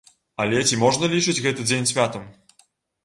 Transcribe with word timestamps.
Але 0.45 0.61
ці 0.69 0.79
можна 0.85 1.09
лічыць 1.13 1.37
гэты 1.45 1.67
дзень 1.69 1.89
святам? 1.93 2.29